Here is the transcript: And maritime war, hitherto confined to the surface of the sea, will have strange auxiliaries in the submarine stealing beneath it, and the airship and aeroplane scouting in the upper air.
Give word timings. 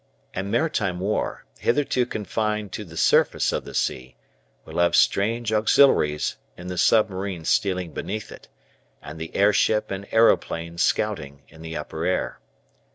And 0.33 0.49
maritime 0.49 0.99
war, 0.99 1.45
hitherto 1.59 2.07
confined 2.07 2.71
to 2.71 2.83
the 2.83 2.97
surface 2.97 3.51
of 3.51 3.65
the 3.65 3.75
sea, 3.75 4.15
will 4.65 4.79
have 4.79 4.95
strange 4.95 5.53
auxiliaries 5.53 6.37
in 6.57 6.65
the 6.69 6.77
submarine 6.79 7.45
stealing 7.45 7.91
beneath 7.93 8.31
it, 8.31 8.47
and 9.03 9.19
the 9.21 9.35
airship 9.35 9.91
and 9.91 10.07
aeroplane 10.11 10.79
scouting 10.79 11.43
in 11.49 11.61
the 11.61 11.77
upper 11.77 12.03
air. 12.05 12.39